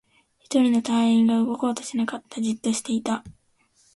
[0.39, 2.41] 一人の隊員が動こうとしなかった。
[2.41, 3.23] じっとしていた。